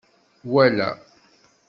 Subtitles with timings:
[0.53, 0.89] Wala!